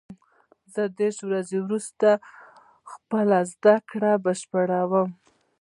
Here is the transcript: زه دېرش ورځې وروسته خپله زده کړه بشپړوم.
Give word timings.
زه 0.73 0.83
دېرش 0.97 1.17
ورځې 1.27 1.57
وروسته 1.61 2.07
خپله 2.91 3.37
زده 3.53 3.75
کړه 3.89 4.11
بشپړوم. 4.25 5.09